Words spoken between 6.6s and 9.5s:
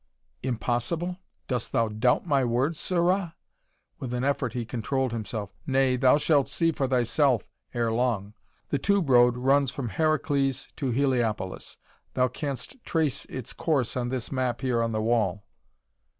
for thyself ere long. The tube road